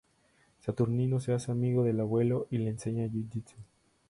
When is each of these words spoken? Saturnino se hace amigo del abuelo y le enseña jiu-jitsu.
Saturnino 0.57 1.19
se 1.19 1.31
hace 1.31 1.51
amigo 1.51 1.83
del 1.83 1.99
abuelo 1.99 2.47
y 2.49 2.57
le 2.57 2.71
enseña 2.71 3.05
jiu-jitsu. 3.05 3.55